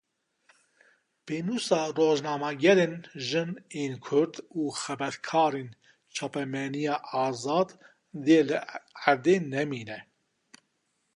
Pênûsa 1.25 1.81
rojnamegerên 1.97 2.93
jin 3.27 3.49
ên 3.81 3.93
Kurd 4.05 4.35
û 4.59 4.61
xebatkarên 4.81 5.69
çapemeniya 6.15 6.95
azad 7.23 7.69
dê 8.25 8.39
li 8.47 8.57
erdê 9.09 9.35
nemîne 9.53 9.99